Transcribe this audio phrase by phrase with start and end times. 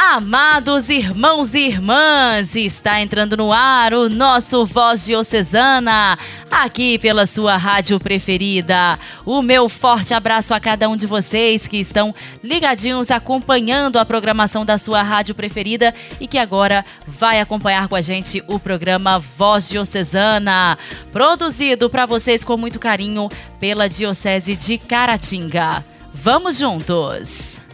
[0.00, 6.16] Amados irmãos e irmãs, está entrando no ar o nosso Voz Diocesana,
[6.48, 8.96] aqui pela sua rádio preferida.
[9.26, 12.14] O meu forte abraço a cada um de vocês que estão
[12.44, 18.00] ligadinhos acompanhando a programação da sua rádio preferida e que agora vai acompanhar com a
[18.00, 20.78] gente o programa Voz Diocesana,
[21.10, 23.28] produzido para vocês com muito carinho
[23.58, 25.84] pela Diocese de Caratinga.
[26.14, 27.67] Vamos juntos!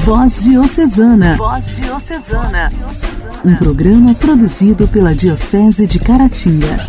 [0.00, 1.36] Voz Diocesana.
[1.36, 2.72] Voz Diocesana.
[3.44, 6.88] Um programa produzido pela Diocese de Caratinga.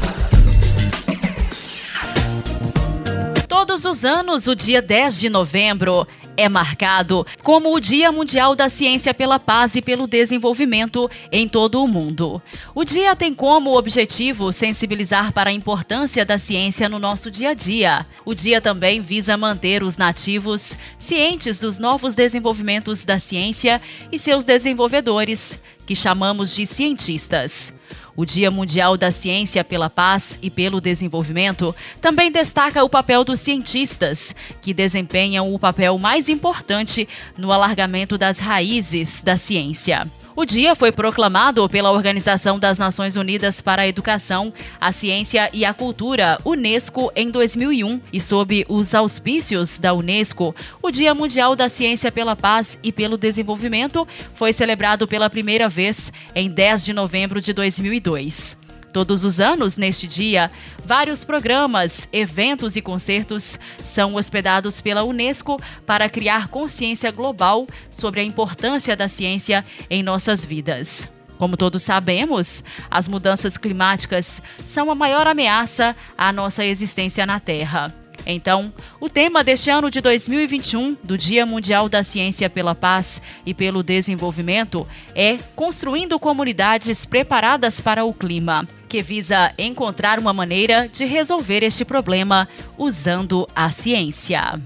[3.47, 8.69] Todos os anos, o dia 10 de novembro é marcado como o Dia Mundial da
[8.69, 12.41] Ciência pela Paz e pelo Desenvolvimento em todo o mundo.
[12.73, 17.53] O dia tem como objetivo sensibilizar para a importância da ciência no nosso dia a
[17.53, 18.05] dia.
[18.25, 24.43] O dia também visa manter os nativos cientes dos novos desenvolvimentos da ciência e seus
[24.43, 27.73] desenvolvedores, que chamamos de cientistas.
[28.15, 33.39] O Dia Mundial da Ciência pela Paz e pelo Desenvolvimento também destaca o papel dos
[33.39, 40.07] cientistas, que desempenham o papel mais importante no alargamento das raízes da ciência.
[40.35, 45.63] O dia foi proclamado pela Organização das Nações Unidas para a Educação, a Ciência e
[45.63, 51.69] a Cultura, Unesco, em 2001 e sob os auspícios da Unesco, o Dia Mundial da
[51.69, 57.39] Ciência pela Paz e pelo Desenvolvimento foi celebrado pela primeira vez em 10 de novembro
[57.39, 58.62] de 2002.
[58.93, 60.51] Todos os anos, neste dia,
[60.85, 68.23] vários programas, eventos e concertos são hospedados pela Unesco para criar consciência global sobre a
[68.23, 71.09] importância da ciência em nossas vidas.
[71.39, 78.02] Como todos sabemos, as mudanças climáticas são a maior ameaça à nossa existência na Terra.
[78.25, 83.53] Então, o tema deste ano de 2021, do Dia Mundial da Ciência pela Paz e
[83.53, 91.05] pelo Desenvolvimento, é Construindo Comunidades Preparadas para o Clima, que visa encontrar uma maneira de
[91.05, 94.59] resolver este problema usando a ciência.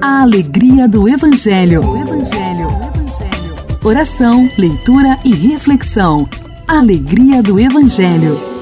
[0.00, 1.80] A alegria do Evangelho.
[1.96, 2.68] Evangelho.
[2.68, 3.78] Evangelho.
[3.84, 6.28] Oração, leitura e reflexão.
[6.68, 8.57] Alegria do Evangelho.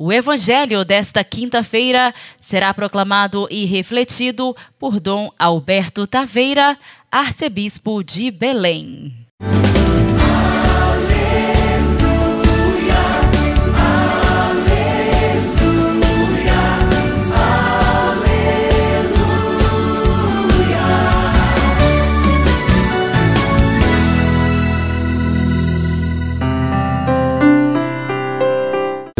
[0.00, 6.78] O evangelho desta quinta-feira será proclamado e refletido por Dom Alberto Taveira,
[7.10, 9.12] arcebispo de Belém.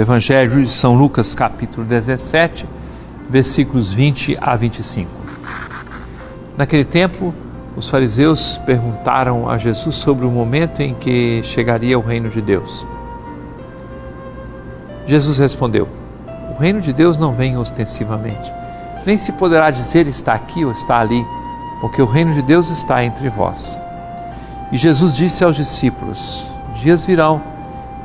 [0.08, 2.64] Evangelho de São Lucas, capítulo 17,
[3.28, 5.10] versículos 20 a 25.
[6.56, 7.34] Naquele tempo,
[7.76, 12.86] os fariseus perguntaram a Jesus sobre o momento em que chegaria o reino de Deus.
[15.04, 15.86] Jesus respondeu:
[16.56, 18.50] O reino de Deus não vem ostensivamente,
[19.04, 21.22] nem se poderá dizer está aqui ou está ali,
[21.82, 23.78] porque o reino de Deus está entre vós.
[24.72, 27.57] E Jesus disse aos discípulos: Dias virão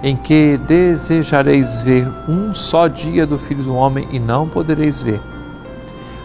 [0.04, 5.22] em que desejareis ver um só dia do Filho do Homem e não podereis ver.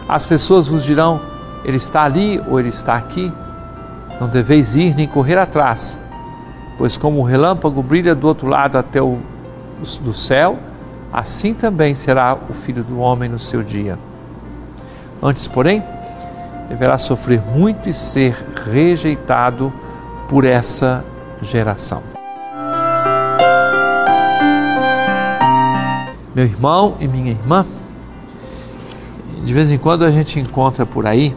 [0.07, 1.21] As pessoas vos dirão:
[1.63, 3.31] Ele está ali ou ele está aqui.
[4.19, 5.97] Não deveis ir nem correr atrás,
[6.77, 9.17] pois como o relâmpago brilha do outro lado até o
[10.01, 10.59] do céu,
[11.13, 13.97] assim também será o Filho do Homem no seu dia.
[15.23, 15.81] Antes, porém,
[16.67, 18.33] deverá sofrer muito e ser
[18.69, 19.71] rejeitado
[20.27, 21.05] por essa
[21.41, 22.18] geração.
[26.39, 27.65] Meu irmão e minha irmã,
[29.43, 31.35] de vez em quando a gente encontra por aí,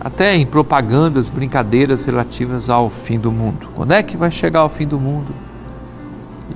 [0.00, 3.68] até em propagandas, brincadeiras relativas ao fim do mundo.
[3.74, 5.34] Quando é que vai chegar o fim do mundo?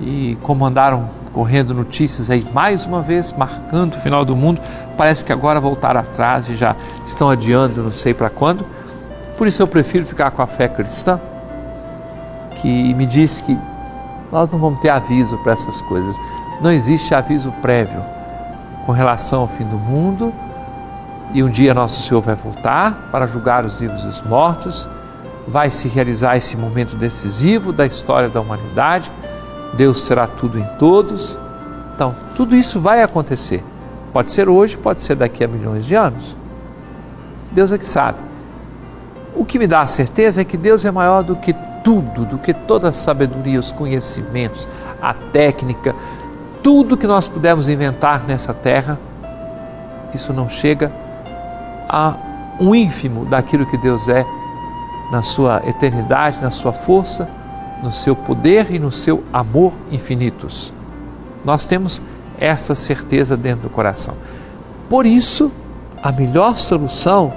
[0.01, 4.59] E como andaram correndo notícias aí mais uma vez, marcando o final do mundo,
[4.97, 6.75] parece que agora voltaram atrás e já
[7.05, 8.65] estão adiando, não sei para quando.
[9.37, 11.21] Por isso eu prefiro ficar com a fé cristã,
[12.55, 13.55] que me diz que
[14.31, 16.17] nós não vamos ter aviso para essas coisas.
[16.63, 18.01] Não existe aviso prévio
[18.85, 20.33] com relação ao fim do mundo
[21.33, 24.87] e um dia nosso Senhor vai voltar para julgar os vivos e os mortos.
[25.45, 29.11] Vai se realizar esse momento decisivo da história da humanidade.
[29.73, 31.37] Deus será tudo em todos.
[31.93, 33.61] Então, tudo isso vai acontecer.
[34.13, 36.37] Pode ser hoje, pode ser daqui a milhões de anos.
[37.51, 38.19] Deus é que sabe.
[39.35, 42.37] O que me dá a certeza é que Deus é maior do que tudo, do
[42.37, 44.65] que toda a sabedoria, os conhecimentos,
[45.01, 45.93] a técnica,
[46.63, 48.97] tudo que nós pudermos inventar nessa terra,
[50.13, 50.91] isso não chega
[51.89, 52.15] a
[52.59, 54.25] um ínfimo daquilo que Deus é
[55.11, 57.27] na sua eternidade, na sua força,
[57.83, 60.73] no seu poder e no seu amor infinitos.
[61.43, 62.01] Nós temos
[62.39, 64.15] essa certeza dentro do coração.
[64.89, 65.51] Por isso,
[66.01, 67.33] a melhor solução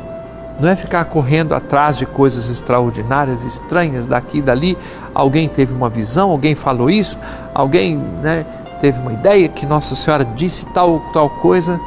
[0.61, 4.79] não é ficar correndo atrás de coisas extraordinárias, estranhas daqui e dali.
[5.15, 7.19] Alguém teve uma visão, alguém falou isso,
[7.53, 8.47] alguém né,
[8.81, 11.81] teve uma ideia que Nossa Senhora disse tal tal coisa.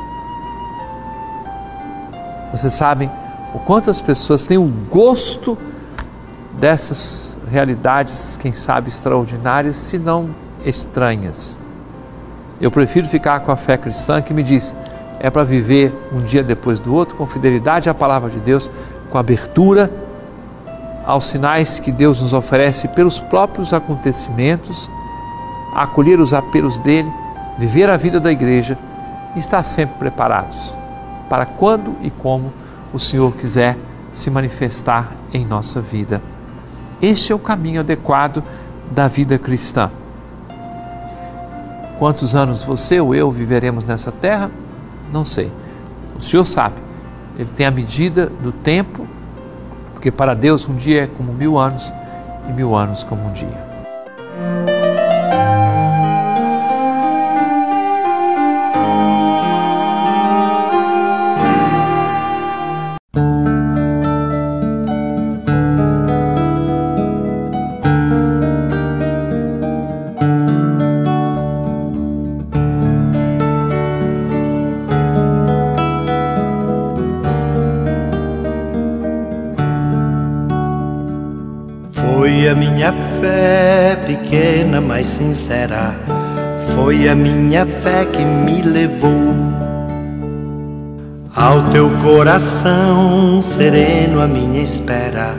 [2.51, 3.09] Vocês sabem
[3.53, 5.57] o quanto as pessoas têm o gosto
[6.53, 10.29] dessas realidades, quem sabe extraordinárias, se não
[10.65, 11.59] estranhas.
[12.59, 14.75] Eu prefiro ficar com a fé cristã que me diz
[15.19, 18.69] é para viver um dia depois do outro com fidelidade à palavra de Deus,
[19.09, 19.91] com abertura
[21.05, 24.89] aos sinais que Deus nos oferece pelos próprios acontecimentos,
[25.73, 27.11] acolher os apelos dele,
[27.57, 28.77] viver a vida da igreja
[29.35, 30.73] e estar sempre preparados
[31.29, 32.51] para quando e como
[32.91, 33.77] o Senhor quiser
[34.11, 36.21] se manifestar em nossa vida.
[37.01, 38.43] Este é o caminho adequado
[38.91, 39.91] da vida cristã.
[41.99, 44.49] Quantos anos você ou eu viveremos nessa terra?
[45.13, 45.51] Não sei.
[46.17, 46.75] O Senhor sabe.
[47.37, 49.05] Ele tem a medida do tempo,
[49.93, 51.93] porque para Deus um dia é como mil anos
[52.49, 53.68] e mil anos como um dia.
[84.99, 85.95] Mas sincera.
[86.75, 89.33] Foi a minha fé que me levou
[91.33, 95.33] ao teu coração sereno, a minha espera.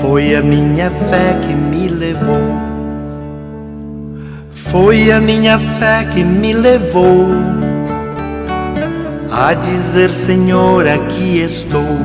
[0.00, 2.60] Foi a minha fé que me levou.
[4.70, 7.26] Foi a minha fé que me levou
[9.32, 11.98] a dizer: Senhor, aqui estou.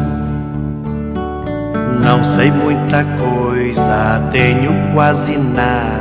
[2.03, 6.00] Não sei muita coisa, tenho quase nada.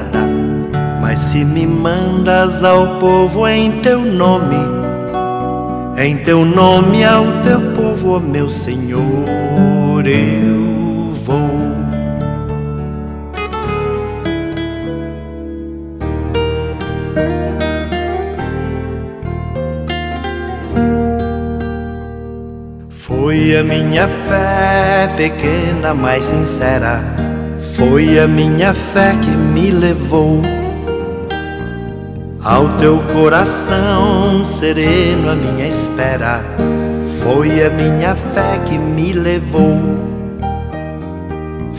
[1.10, 4.54] Mas se me mandas ao povo em teu nome,
[5.98, 11.50] em teu nome ao teu povo, meu Senhor, eu vou.
[22.88, 27.02] Foi a minha fé pequena, mas sincera.
[27.76, 30.59] Foi a minha fé que me levou
[32.42, 36.42] ao teu coração sereno, a minha espera.
[37.22, 39.81] Foi a minha fé que me levou.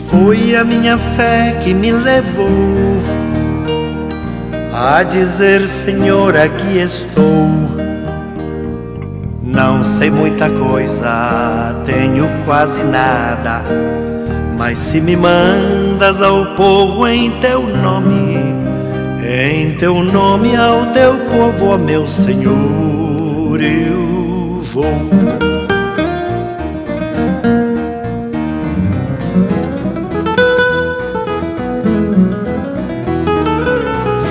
[0.08, 2.96] Foi a minha fé que me levou
[4.72, 7.42] a dizer: Senhor, aqui estou
[9.52, 13.62] não sei muita coisa, tenho quase nada.
[14.56, 17.66] Mas se me mandas ao povo em teu
[19.34, 24.84] em teu nome ao teu povo, ó meu Senhor, eu vou.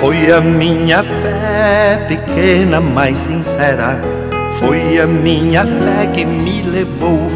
[0.00, 4.00] Foi a minha fé pequena, mas sincera
[4.60, 7.28] foi a minha fé que me levou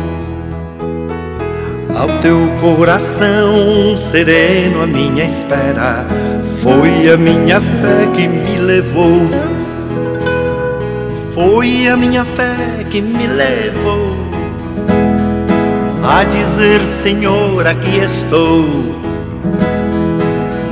[1.98, 6.06] ao teu coração sereno, a minha espera.
[6.66, 9.28] Foi a minha fé que me levou.
[11.32, 12.56] Foi a minha fé
[12.90, 14.16] que me levou
[16.02, 18.64] a dizer: Senhor, aqui estou.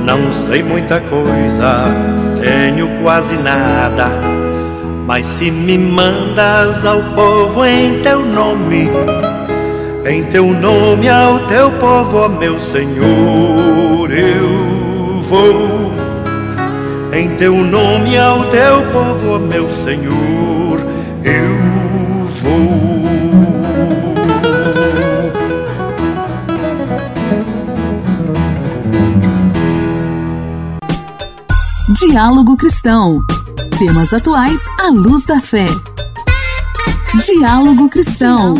[0.03, 1.85] Não sei muita coisa,
[2.41, 4.11] tenho quase nada
[5.07, 8.89] mas se me mandas ao povo em teu nome,
[10.03, 14.74] em teu nome ao teu povo, ó meu Senhor, eu
[15.29, 15.91] vou.
[17.13, 20.79] Em teu nome ao teu povo, meu Senhor,
[21.23, 23.05] eu vou.
[31.99, 33.21] Diálogo Cristão.
[33.77, 35.65] Temas atuais à luz da fé.
[37.25, 38.55] Diálogo Cristão.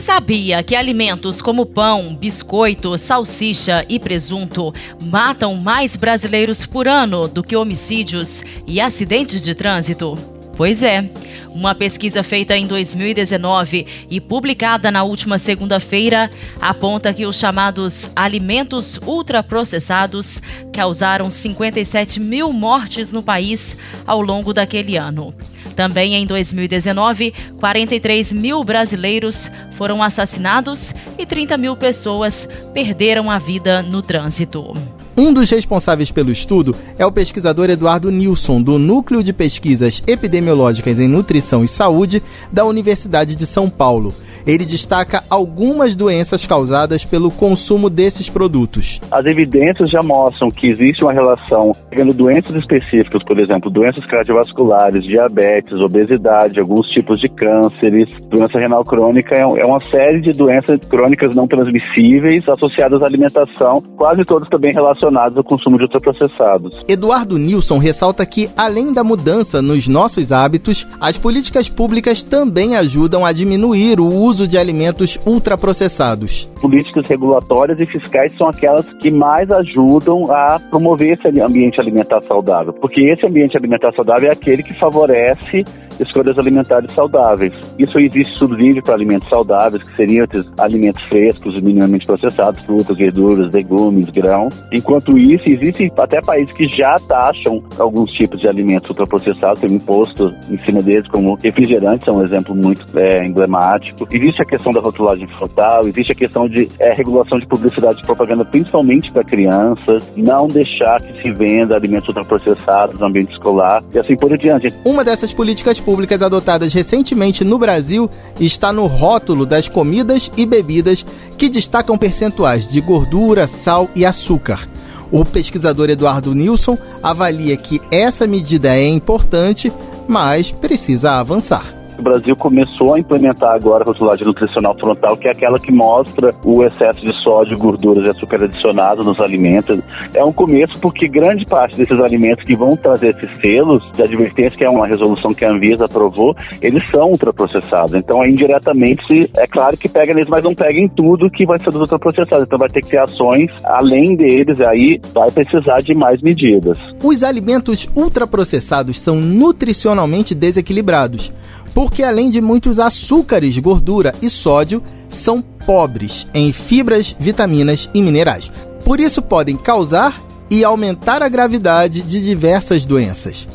[0.00, 7.28] Você sabia que alimentos como pão, biscoito, salsicha e presunto matam mais brasileiros por ano
[7.28, 10.16] do que homicídios e acidentes de trânsito?
[10.56, 11.10] Pois é.
[11.50, 18.98] Uma pesquisa feita em 2019 e publicada na última segunda-feira aponta que os chamados alimentos
[19.04, 20.40] ultraprocessados
[20.72, 23.76] causaram 57 mil mortes no país
[24.06, 25.34] ao longo daquele ano.
[25.80, 33.80] Também em 2019, 43 mil brasileiros foram assassinados e 30 mil pessoas perderam a vida
[33.80, 34.74] no trânsito.
[35.16, 41.00] Um dos responsáveis pelo estudo é o pesquisador Eduardo Nilson, do Núcleo de Pesquisas Epidemiológicas
[41.00, 42.22] em Nutrição e Saúde
[42.52, 44.14] da Universidade de São Paulo
[44.46, 49.00] ele destaca algumas doenças causadas pelo consumo desses produtos.
[49.10, 55.04] As evidências já mostram que existe uma relação pegando doenças específicas, por exemplo, doenças cardiovasculares,
[55.04, 60.80] diabetes, obesidade, alguns tipos de cânceres, doença renal crônica, é, é uma série de doenças
[60.88, 66.80] crônicas não transmissíveis associadas à alimentação, quase todas também relacionadas ao consumo de ultraprocessados.
[66.88, 73.24] Eduardo Nilson ressalta que, além da mudança nos nossos hábitos, as políticas públicas também ajudam
[73.24, 76.48] a diminuir o uso uso de alimentos ultraprocessados.
[76.60, 82.72] Políticas regulatórias e fiscais são aquelas que mais ajudam a promover esse ambiente alimentar saudável,
[82.72, 85.64] porque esse ambiente alimentar saudável é aquele que favorece
[86.00, 87.52] escolhas alimentares saudáveis.
[87.78, 93.52] Isso existe subsídio para alimentos saudáveis, que seriam esses alimentos frescos, minimamente processados, frutas, verduras,
[93.52, 94.54] legumes, grãos.
[94.72, 99.74] Enquanto isso, existem até países que já taxam alguns tipos de alimentos ultraprocessados, tem um
[99.74, 104.06] imposto em cima deles, como refrigerantes, é um exemplo muito é, emblemático.
[104.10, 108.06] Existe a questão da rotulagem frontal, existe a questão de é, regulação de publicidade e
[108.06, 113.98] propaganda, principalmente para crianças, não deixar que se venda alimentos ultraprocessados no ambiente escolar e
[113.98, 114.72] assim por diante.
[114.84, 115.89] Uma dessas políticas públicas
[116.22, 121.04] adotadas recentemente no Brasil está no rótulo das comidas e bebidas
[121.36, 124.68] que destacam percentuais de gordura, sal e açúcar.
[125.10, 129.72] O pesquisador Eduardo Nilson avalia que essa medida é importante,
[130.06, 131.79] mas precisa avançar.
[132.00, 136.30] O Brasil começou a implementar agora a rotulagem nutricional frontal, que é aquela que mostra
[136.42, 139.78] o excesso de sódio, gorduras e açúcar adicionado nos alimentos.
[140.14, 144.56] É um começo porque grande parte desses alimentos que vão trazer esses selos de advertência,
[144.56, 147.94] que é uma resolução que a Anvisa aprovou, eles são ultraprocessados.
[147.94, 151.70] Então, indiretamente, é claro que pega neles, mas não pega em tudo que vai ser
[151.70, 152.46] dos ultraprocessados.
[152.46, 156.78] Então, vai ter que ter ações além deles, aí vai precisar de mais medidas.
[157.04, 161.30] Os alimentos ultraprocessados são nutricionalmente desequilibrados
[161.74, 168.50] porque além de muitos açúcares, gordura e sódio, são pobres em fibras, vitaminas e minerais.
[168.84, 173.46] Por isso podem causar e aumentar a gravidade de diversas doenças.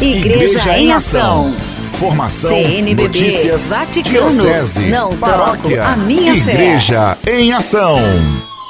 [0.00, 1.54] Igreja, Igreja em Ação.
[1.92, 7.40] Formação, CNBB, notícias, Vaticano, diocese, não paróquia, a minha Igreja fé.
[7.40, 7.98] em Ação.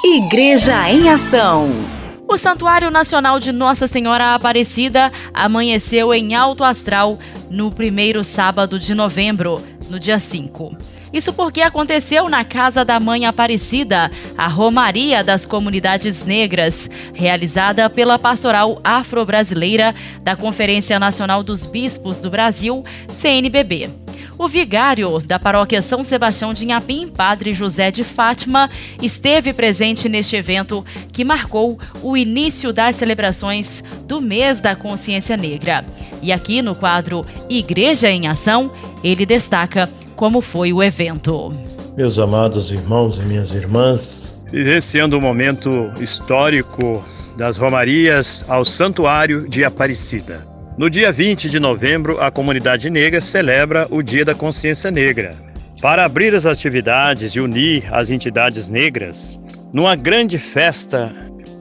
[0.05, 1.96] Igreja em Ação.
[2.29, 7.17] O Santuário Nacional de Nossa Senhora Aparecida amanheceu em alto astral
[7.49, 10.75] no primeiro sábado de novembro, no dia 5.
[11.13, 18.19] Isso porque aconteceu na Casa da Mãe Aparecida, a Romaria das Comunidades Negras, realizada pela
[18.19, 24.06] Pastoral Afro-Brasileira da Conferência Nacional dos Bispos do Brasil, CNBB.
[24.39, 28.69] O vigário da paróquia São Sebastião de Inhapim, Padre José de Fátima,
[29.01, 35.83] esteve presente neste evento que marcou o início das celebrações do mês da consciência negra.
[36.21, 38.71] E aqui no quadro Igreja em Ação,
[39.03, 41.51] ele destaca como foi o evento.
[41.97, 47.03] Meus amados irmãos e minhas irmãs, vivenciando um momento histórico
[47.35, 50.56] das romarias ao Santuário de Aparecida.
[50.77, 55.35] No dia 20 de novembro, a comunidade negra celebra o Dia da Consciência Negra.
[55.81, 59.39] Para abrir as atividades e unir as entidades negras,
[59.73, 61.11] numa grande festa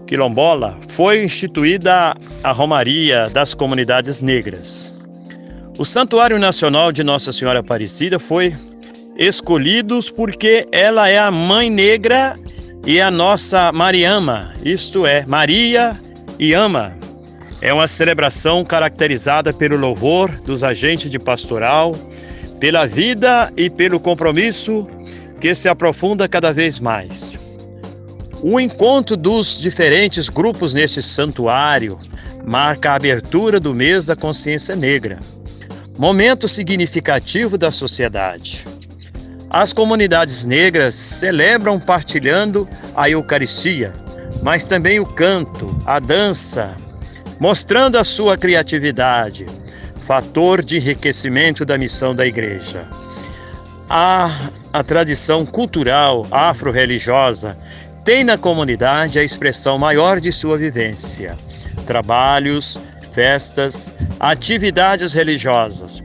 [0.06, 4.92] quilombola, foi instituída a Romaria das Comunidades Negras.
[5.78, 8.54] O Santuário Nacional de Nossa Senhora Aparecida foi
[9.16, 12.38] escolhido porque ela é a mãe negra
[12.84, 15.98] e a nossa Mariama, isto é, Maria
[16.38, 16.92] e ama,
[17.60, 21.94] é uma celebração caracterizada pelo louvor dos agentes de pastoral,
[22.60, 24.88] pela vida e pelo compromisso
[25.40, 27.38] que se aprofunda cada vez mais.
[28.42, 31.98] O encontro dos diferentes grupos neste santuário
[32.44, 35.18] marca a abertura do mês da consciência negra,
[35.98, 38.64] momento significativo da sociedade.
[39.48, 43.92] As comunidades negras celebram partilhando a Eucaristia,
[44.42, 46.76] mas também o canto, a dança,
[47.38, 49.46] mostrando a sua criatividade,
[50.00, 52.86] fator de enriquecimento da missão da igreja.
[53.88, 54.30] a,
[54.72, 57.56] a tradição cultural afro-religiosa
[58.04, 61.36] tem na comunidade a expressão maior de sua vivência.
[61.86, 62.80] Trabalhos,
[63.12, 66.02] festas, atividades religiosas.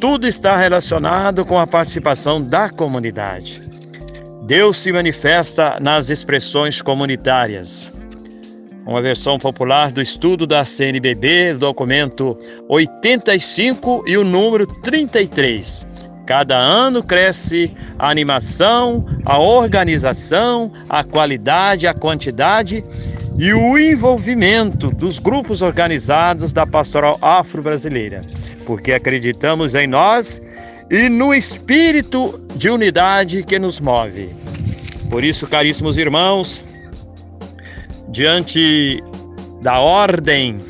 [0.00, 3.62] Tudo está relacionado com a participação da comunidade.
[4.42, 7.90] Deus se manifesta nas expressões comunitárias.
[8.86, 12.36] Uma versão popular do estudo da CNBB, documento
[12.68, 15.86] 85 e o número 33.
[16.26, 22.84] Cada ano cresce a animação, a organização, a qualidade, a quantidade
[23.38, 28.20] e o envolvimento dos grupos organizados da pastoral afro-brasileira,
[28.66, 30.42] porque acreditamos em nós
[30.90, 34.28] e no espírito de unidade que nos move.
[35.10, 36.64] Por isso, caríssimos irmãos,
[38.14, 39.02] diante
[39.60, 40.60] da ordem,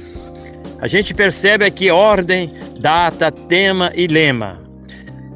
[0.80, 4.58] a gente percebe aqui ordem, data, tema e lema.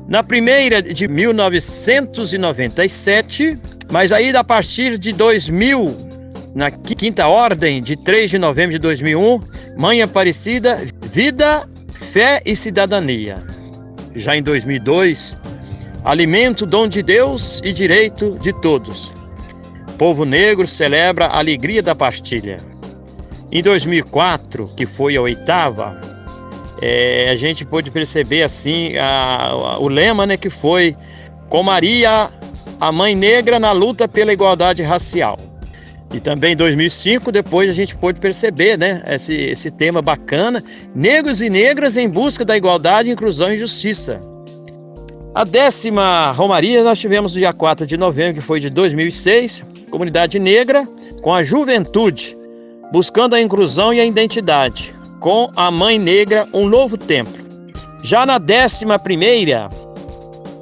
[0.08, 3.58] Na primeira de 1997,
[3.90, 6.08] mas aí a partir de 2000
[6.54, 9.42] na quinta ordem de 3 de novembro de 2001,
[9.76, 10.80] Mãe Aparecida,
[11.12, 13.36] Vida, Fé e Cidadania.
[14.16, 15.36] Já em 2002,
[16.02, 19.17] Alimento, Dom de Deus e Direito de Todos.
[19.98, 22.58] Povo negro celebra a alegria da partilha.
[23.50, 26.00] Em 2004, que foi a oitava,
[26.80, 30.96] é, a gente pôde perceber assim a, a, o lema né, que foi
[31.48, 32.28] com Maria,
[32.80, 35.36] a mãe negra na luta pela igualdade racial.
[36.14, 40.62] E também em 2005, depois a gente pôde perceber né, esse, esse tema bacana:
[40.94, 44.22] negros e negras em busca da igualdade, inclusão e justiça.
[45.34, 50.38] A décima Romaria nós tivemos no dia 4 de novembro, que foi de 2006, Comunidade
[50.38, 50.86] Negra
[51.22, 52.36] com a Juventude,
[52.92, 57.46] buscando a inclusão e a identidade, com a Mãe Negra, um novo templo.
[58.02, 59.68] Já na décima primeira,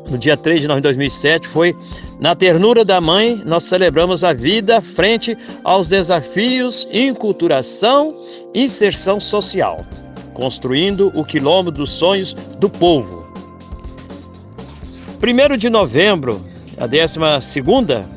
[0.08, 1.76] no dia 3 de novembro de 2007, foi
[2.18, 8.14] na ternura da mãe, nós celebramos a vida frente aos desafios, inculturação
[8.54, 9.84] e inserção social,
[10.32, 13.26] construindo o quilombo dos sonhos do povo.
[15.22, 16.42] 1 de novembro,
[16.78, 18.15] a décima segunda,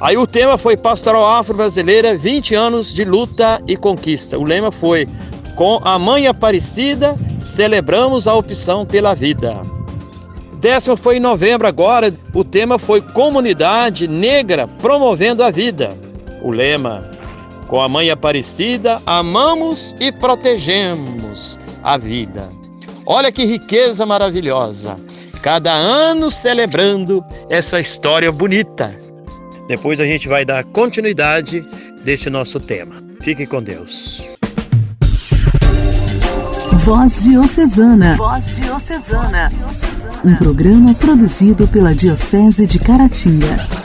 [0.00, 4.38] aí o tema foi Pastoral Afro-Brasileira, 20 anos de luta e conquista.
[4.38, 5.08] O lema foi
[5.56, 9.74] Com a Mãe Aparecida, celebramos a opção pela vida
[10.64, 12.10] décimo foi em novembro agora.
[12.32, 15.94] O tema foi Comunidade Negra Promovendo a Vida.
[16.42, 17.04] O lema:
[17.68, 22.48] Com a Mãe Aparecida, amamos e protegemos a vida.
[23.04, 24.96] Olha que riqueza maravilhosa.
[25.42, 29.03] Cada ano celebrando essa história bonita.
[29.66, 31.64] Depois a gente vai dar continuidade
[32.04, 33.02] deste nosso tema.
[33.20, 34.26] Fique com Deus.
[36.84, 38.16] Voz Diocesana.
[38.16, 39.50] Voz Diocesana
[40.24, 43.83] um programa produzido pela Diocese de Caratinga.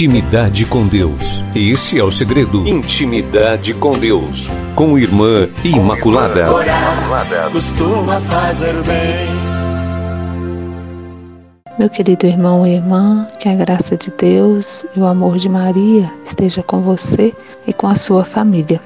[0.00, 1.44] Intimidade com Deus.
[1.54, 2.66] Esse é o segredo.
[2.66, 4.48] Intimidade com Deus.
[4.74, 6.50] Com Irmã Imaculada.
[6.50, 9.28] Orar costuma fazer bem.
[11.78, 16.10] Meu querido irmão e irmã, que a graça de Deus e o amor de Maria
[16.24, 17.34] esteja com você
[17.66, 18.80] e com a sua família.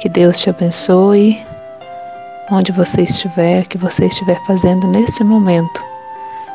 [0.00, 1.36] Que Deus te abençoe
[2.48, 5.84] onde você estiver, que você estiver fazendo neste momento.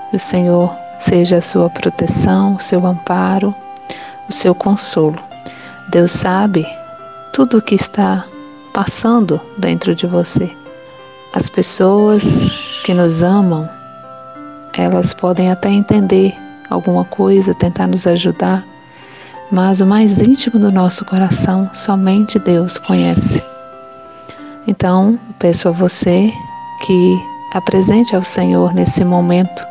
[0.09, 3.53] Que o Senhor seja a sua proteção, o seu amparo
[4.29, 5.17] o seu consolo.
[5.89, 6.65] Deus sabe
[7.33, 8.25] tudo o que está
[8.73, 10.49] passando dentro de você.
[11.33, 12.49] As pessoas
[12.83, 13.69] que nos amam,
[14.73, 16.33] elas podem até entender
[16.69, 18.63] alguma coisa, tentar nos ajudar,
[19.51, 23.43] mas o mais íntimo do nosso coração somente Deus conhece.
[24.67, 26.31] Então, peço a você
[26.85, 27.19] que
[27.53, 29.65] apresente ao Senhor nesse momento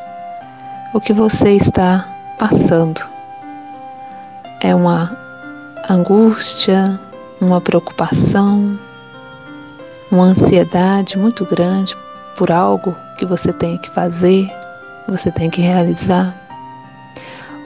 [0.95, 2.07] o que você está
[2.39, 3.14] passando
[4.65, 5.15] é uma
[5.91, 6.99] angústia,
[7.39, 8.79] uma preocupação,
[10.11, 11.95] uma ansiedade muito grande
[12.35, 14.51] por algo que você tem que fazer,
[15.07, 16.35] você tem que realizar,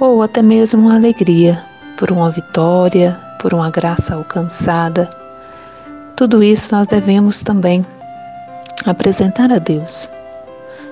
[0.00, 1.64] ou até mesmo uma alegria
[1.96, 5.08] por uma vitória, por uma graça alcançada.
[6.16, 7.86] Tudo isso nós devemos também
[8.86, 10.10] apresentar a Deus.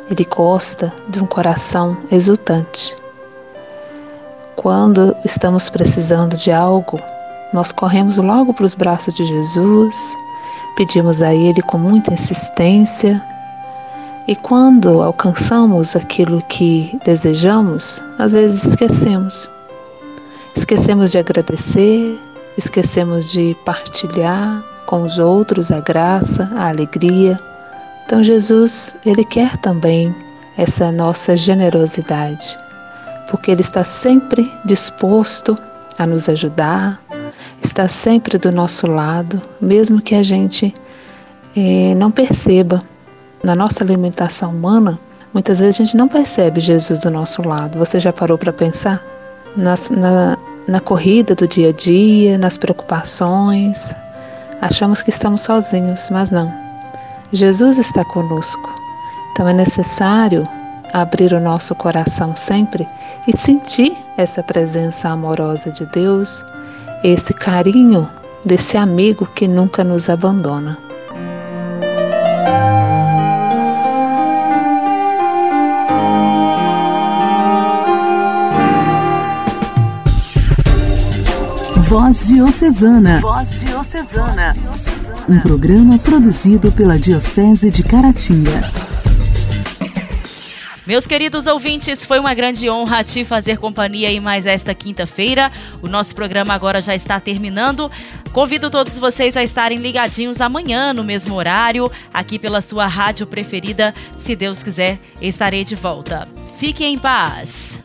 [0.08, 2.94] Ele gosta de um coração exultante.
[4.56, 6.98] Quando estamos precisando de algo,
[7.52, 10.16] nós corremos logo para os braços de Jesus,
[10.76, 13.22] pedimos a Ele com muita insistência,
[14.26, 19.48] e quando alcançamos aquilo que desejamos, às vezes esquecemos.
[20.56, 22.18] Esquecemos de agradecer,
[22.56, 27.36] esquecemos de partilhar com os outros a graça, a alegria.
[28.04, 30.14] Então Jesus, ele quer também
[30.56, 32.56] essa nossa generosidade
[33.30, 35.56] porque Ele está sempre disposto
[35.98, 37.00] a nos ajudar,
[37.62, 40.72] está sempre do nosso lado, mesmo que a gente
[41.56, 42.82] eh, não perceba.
[43.44, 44.98] Na nossa alimentação humana,
[45.32, 47.78] muitas vezes a gente não percebe Jesus do nosso lado.
[47.78, 49.00] Você já parou para pensar?
[49.56, 50.36] Nas, na,
[50.66, 53.94] na corrida do dia a dia, nas preocupações,
[54.60, 56.52] achamos que estamos sozinhos, mas não.
[57.32, 58.74] Jesus está conosco.
[59.32, 60.42] Então é necessário
[60.92, 62.88] abrir o nosso coração sempre
[63.26, 66.44] e sentir essa presença amorosa de Deus,
[67.02, 68.08] esse carinho
[68.44, 70.78] desse amigo que nunca nos abandona.
[81.88, 83.20] Voz Diocesana.
[83.20, 84.54] Voz Diocesana.
[85.28, 88.85] Um programa produzido pela Diocese de Caratinga.
[90.86, 95.50] Meus queridos ouvintes, foi uma grande honra te fazer companhia em mais esta quinta-feira.
[95.82, 97.90] O nosso programa agora já está terminando.
[98.32, 103.92] Convido todos vocês a estarem ligadinhos amanhã, no mesmo horário, aqui pela sua rádio preferida.
[104.16, 106.28] Se Deus quiser, estarei de volta.
[106.56, 107.82] Fiquem em paz.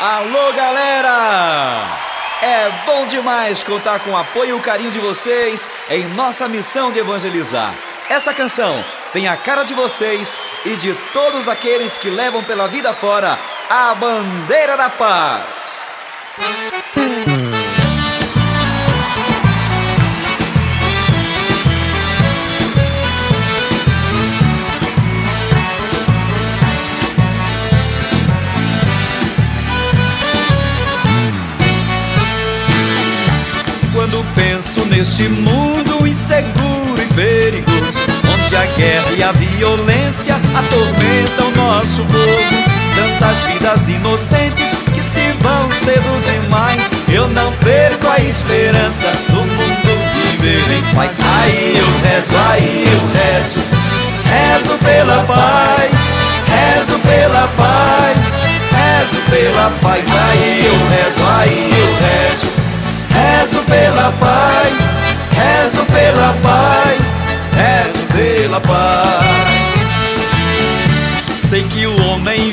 [0.00, 2.00] Alô, galera!
[2.42, 6.90] É bom demais contar com o apoio e o carinho de vocês em nossa missão
[6.90, 7.72] de evangelizar.
[8.10, 12.92] Essa canção tem a cara de vocês e de todos aqueles que levam pela vida
[12.92, 13.38] fora
[13.70, 15.92] a bandeira da paz.
[33.92, 35.53] Quando penso neste mundo
[39.16, 42.64] e a violência atormentam nosso povo.
[42.94, 46.90] Tantas vidas inocentes que se vão cedo demais.
[47.12, 49.98] Eu não perco a esperança do mundo
[50.40, 51.18] viver em paz.
[51.20, 53.60] Aí eu rezo, aí eu rezo,
[54.24, 55.92] rezo pela paz,
[56.48, 60.08] rezo pela paz, rezo pela paz.
[60.08, 62.52] Aí eu rezo, aí eu rezo,
[63.10, 64.98] rezo pela paz,
[65.36, 67.24] rezo pela paz
[67.54, 69.34] rezo pela paz.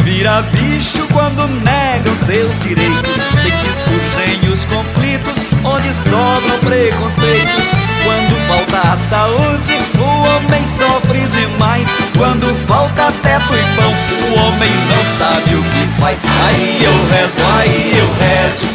[0.04, 3.17] vira bicho quando negam seus direitos.
[3.39, 7.71] Sei que surgem os conflitos onde sobram preconceitos.
[8.04, 11.89] Quando falta a saúde, o homem sofre demais.
[12.17, 13.93] Quando falta teto e pão,
[14.30, 16.21] o homem não sabe o que faz.
[16.47, 18.65] Aí eu rezo, aí eu rezo,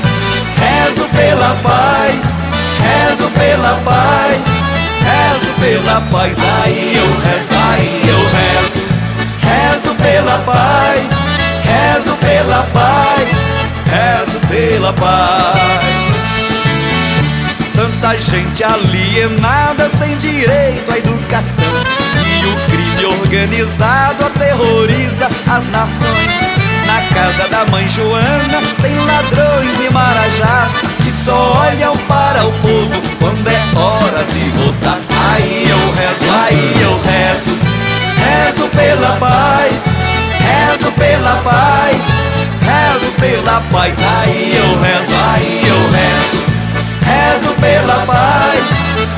[0.56, 2.46] rezo pela paz,
[2.80, 6.38] rezo pela paz, rezo pela paz.
[6.64, 8.86] Aí eu rezo, aí eu rezo,
[9.40, 11.10] rezo pela paz,
[11.64, 13.28] rezo pela paz,
[13.86, 16.16] rezo pela paz.
[17.74, 21.64] Tanta gente alienada sem direito à educação.
[22.24, 26.56] E o crime organizado aterroriza as nações.
[26.86, 30.95] Na casa da mãe Joana tem ladrões e marajás
[31.26, 34.96] só olham para o povo quando é hora de votar.
[35.34, 37.58] Aí eu rezo, aí eu rezo,
[38.16, 39.84] rezo pela paz,
[40.38, 42.02] rezo pela paz,
[42.62, 43.98] rezo pela paz.
[44.22, 46.46] Aí eu rezo, aí eu rezo.
[47.02, 48.64] Rezo pela paz,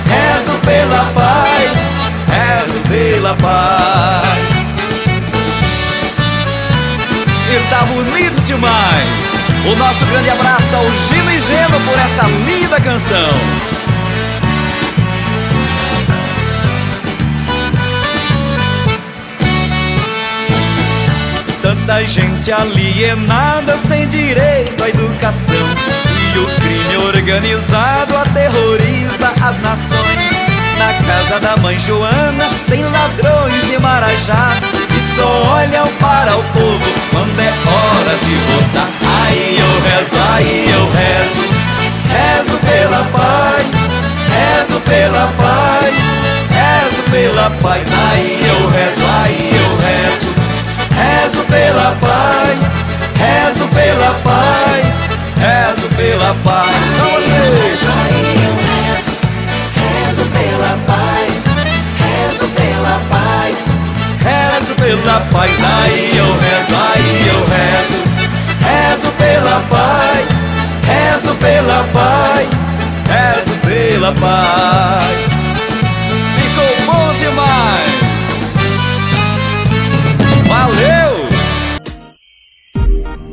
[0.09, 1.97] rezo pela paz,
[2.33, 4.69] rezo pela paz.
[7.51, 9.48] E tá bonito demais.
[9.67, 13.29] O nosso grande abraço ao Gino e Geno por essa linda canção.
[21.61, 25.55] Tanta gente alienada sem direito à educação.
[26.35, 30.49] E o crime organizado aterroriza as nações.
[30.79, 36.85] Na casa da mãe Joana tem ladrões e marajás que só olham para o povo
[37.11, 38.78] quando é hora de votar.
[39.51, 41.47] Eu rezo, aí eu rezo,
[42.13, 43.73] rezo pela paz,
[44.29, 45.95] rezo pela paz,
[46.53, 47.89] rezo pela paz.
[48.13, 50.35] Aí eu rezo, aí eu rezo,
[50.95, 52.85] rezo pela paz,
[53.17, 55.09] rezo pela paz,
[55.41, 56.77] rezo pela paz.
[56.97, 57.81] São vocês.
[58.05, 59.13] Aí eu rezo,
[59.75, 61.45] rezo pela paz,
[62.05, 63.57] rezo pela paz.
[64.23, 68.08] Rezo pela paz, aí eu rezo, aí eu rezo.
[68.99, 70.29] Rezo pela paz,
[70.83, 72.51] rezo pela paz,
[73.07, 75.29] rezo pela paz.
[76.35, 78.57] Ficou bom demais.
[80.49, 81.29] Valeu!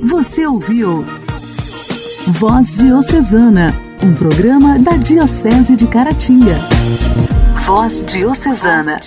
[0.03, 1.03] Você ouviu
[2.27, 3.73] Voz Diocesana,
[4.03, 6.59] um programa da Diocese de Caratinga.
[7.65, 8.99] Voz Diocesana.